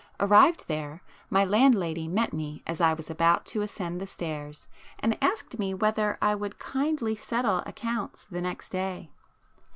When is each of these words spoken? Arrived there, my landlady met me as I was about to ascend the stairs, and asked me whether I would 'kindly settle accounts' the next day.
Arrived 0.19 0.67
there, 0.67 1.03
my 1.29 1.45
landlady 1.45 2.07
met 2.07 2.33
me 2.33 2.63
as 2.65 2.81
I 2.81 2.95
was 2.95 3.11
about 3.11 3.45
to 3.45 3.61
ascend 3.61 4.01
the 4.01 4.07
stairs, 4.07 4.67
and 4.97 5.15
asked 5.21 5.59
me 5.59 5.75
whether 5.75 6.17
I 6.23 6.33
would 6.33 6.57
'kindly 6.57 7.13
settle 7.13 7.59
accounts' 7.67 8.25
the 8.25 8.41
next 8.41 8.69
day. 8.69 9.11